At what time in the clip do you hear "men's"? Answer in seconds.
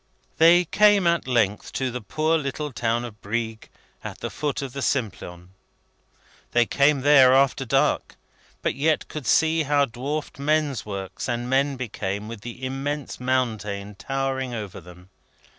10.39-10.87